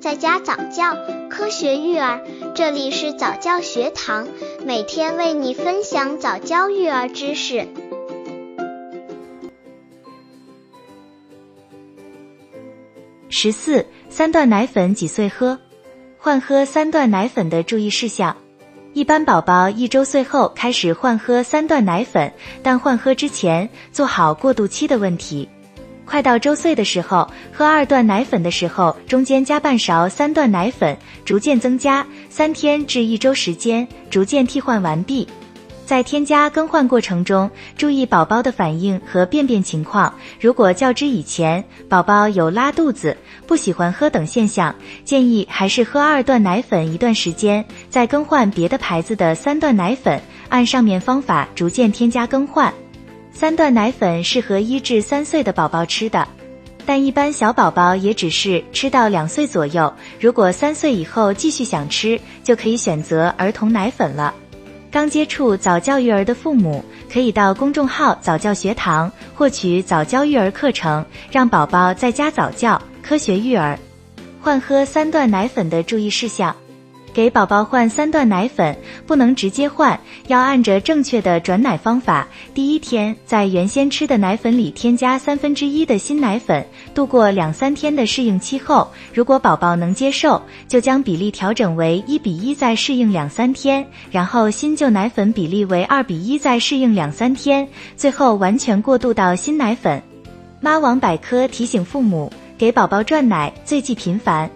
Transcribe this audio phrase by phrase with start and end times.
[0.00, 0.96] 在家早教，
[1.28, 2.22] 科学育儿，
[2.54, 4.28] 这里是早教学堂，
[4.64, 7.66] 每天为你分享早教育儿知识。
[13.28, 15.58] 十四，三段奶粉几岁喝？
[16.16, 18.36] 换喝三段奶粉的注意事项。
[18.94, 25.48] 一般宝宝一周岁后开始换喝三段奶粉，但换喝之前做好过渡期的问题。
[26.08, 35.28] 快到周岁的时候，喝二段奶粉的时候，中间加半勺三段奶粉，逐渐增加，三天至一周时间，逐渐替换完毕。
[35.84, 40.12] 在添加更换过程中，注意宝宝的反应和便便情况。
[40.40, 43.16] 如果较之以前，宝宝有拉肚子、
[43.46, 52.72] 不喜欢喝等现象，建议还是喝二段奶粉一段时间，再更换别的牌子的三段奶粉，按上面方法逐渐添加更换。
[53.38, 56.26] 三段奶粉适合一至三岁的宝宝吃的，
[56.84, 59.94] 但一般小宝宝也只是吃到两岁左右。
[60.18, 64.34] 如果三岁以后继续想吃，就可以选择儿童奶粉了。
[64.90, 73.78] 刚接触早教育儿的父母，可以到公众号早教学堂获取早教育儿课程，让宝宝在家早教，科学育儿。
[74.40, 76.52] 换喝三段奶粉的注意事项。
[77.18, 82.28] 给宝宝换三段奶粉，不能直接换，要按着正确的转奶方法。
[82.54, 97.66] 第一天在原先吃的奶粉里添加三分之一的新奶粉，度过两三天的适应期后，如果宝宝能接受，就将比例调整为一比一，再适应两三天，然后新旧奶粉比例为二比一，再适应两三天，
[97.96, 100.00] 最后完全过渡到新奶粉。
[100.60, 104.48] 妈王百科提醒父母，给宝宝转奶最忌频繁。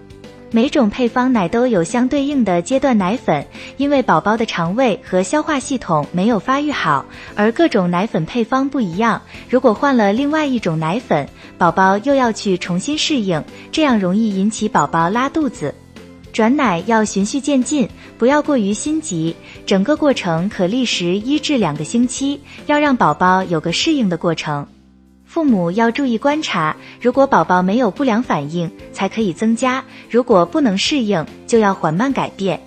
[0.54, 3.46] 每种配方奶都有相对应的阶段奶粉，
[3.78, 9.22] 因为宝宝的肠胃和消化系统没有发育好，而各种奶粉配方不一样。
[9.48, 15.74] 如果换了另外一种奶粉，宝宝又要去重新适应，这样容易引起宝宝拉肚子。
[16.34, 24.66] 转奶要循序渐进，不要过于心急，整个过程可历时一至两个星期，要让宝宝有个适应的过程。
[25.32, 32.60] 父母要注意观察，如果宝宝没有不良反应，才可以增加；如果不能适应，就要缓慢改变。